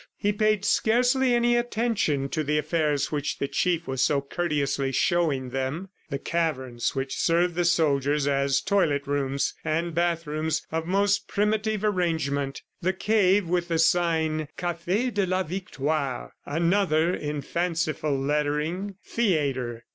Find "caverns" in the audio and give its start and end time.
6.17-6.95